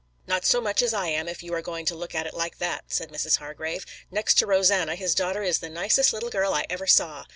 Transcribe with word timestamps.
"Not 0.25 0.45
so 0.47 0.61
much 0.61 0.81
as 0.81 0.95
I 0.95 1.09
am 1.09 1.27
if 1.27 1.43
you 1.43 1.53
are 1.53 1.61
going 1.61 1.85
to 1.85 1.93
look 1.93 2.15
at 2.15 2.25
it 2.25 2.33
like 2.33 2.57
that," 2.57 2.85
said 2.87 3.11
Mrs. 3.11 3.37
Hargrave. 3.37 3.85
"Next 4.09 4.33
to 4.39 4.47
Rosanna, 4.47 4.95
his 4.95 5.13
daughter 5.13 5.43
is 5.43 5.59
the 5.59 5.69
nicest 5.69 6.11
little 6.11 6.31
girl 6.31 6.55
I 6.55 6.65
ever 6.71 6.87
saw. 6.87 7.25